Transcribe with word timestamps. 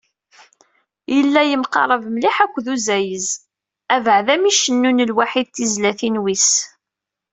Yella 1.15 1.41
yemqarab 1.45 2.03
mliḥ 2.13 2.35
akked 2.45 2.65
uzayez, 2.73 3.27
abeɛda 3.95 4.35
mi 4.41 4.51
cennun 4.59 5.05
lwaḥi 5.09 5.43
tizlatin-wis. 5.45 6.49